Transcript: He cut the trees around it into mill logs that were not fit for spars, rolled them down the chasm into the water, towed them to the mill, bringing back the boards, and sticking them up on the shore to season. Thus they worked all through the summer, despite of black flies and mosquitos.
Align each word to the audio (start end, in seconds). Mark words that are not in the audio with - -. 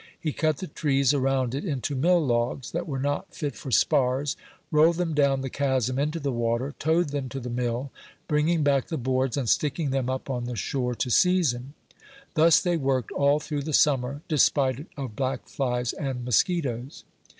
He 0.19 0.33
cut 0.33 0.57
the 0.57 0.65
trees 0.65 1.13
around 1.13 1.53
it 1.53 1.63
into 1.63 1.93
mill 1.93 2.25
logs 2.25 2.71
that 2.71 2.87
were 2.87 2.97
not 2.97 3.35
fit 3.35 3.55
for 3.55 3.69
spars, 3.69 4.35
rolled 4.71 4.95
them 4.95 5.13
down 5.13 5.41
the 5.41 5.47
chasm 5.51 5.99
into 5.99 6.19
the 6.19 6.31
water, 6.31 6.73
towed 6.79 7.09
them 7.09 7.29
to 7.29 7.39
the 7.39 7.51
mill, 7.51 7.91
bringing 8.27 8.63
back 8.63 8.87
the 8.87 8.97
boards, 8.97 9.37
and 9.37 9.47
sticking 9.47 9.91
them 9.91 10.09
up 10.09 10.27
on 10.27 10.45
the 10.45 10.55
shore 10.55 10.95
to 10.95 11.11
season. 11.11 11.75
Thus 12.33 12.59
they 12.59 12.77
worked 12.77 13.11
all 13.11 13.39
through 13.39 13.61
the 13.61 13.73
summer, 13.73 14.23
despite 14.27 14.87
of 14.97 15.15
black 15.15 15.47
flies 15.47 15.93
and 15.93 16.25
mosquitos. 16.25 17.03